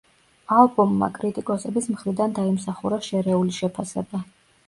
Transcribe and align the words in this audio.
ალბომმა 0.59 1.09
კრიტიკოსების 1.17 1.89
მხრიდან 1.95 2.35
დაიმსახურა 2.39 3.01
შერეული 3.09 3.57
შეფასება. 3.59 4.23